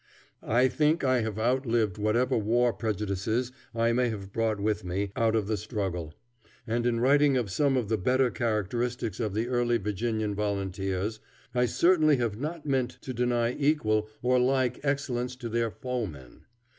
[0.41, 5.35] I think I have outlived whatever war prejudices I may have brought with me out
[5.35, 6.15] of the struggle,
[6.65, 11.19] and in writing of some of the better characteristics of the early Virginian volunteers,
[11.53, 16.45] I certainly have not meant to deny equal or like excellence to their foemen.